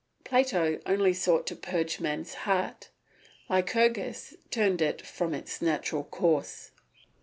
Plato 0.23 0.79
only 0.87 1.13
sought 1.13 1.45
to 1.45 1.55
purge 1.55 1.99
man's 1.99 2.33
heart; 2.49 2.89
Lycurgus 3.49 4.33
turned 4.49 4.81
it 4.81 5.05
from 5.05 5.35
its 5.35 5.61
natural 5.61 6.03
course. 6.05 6.71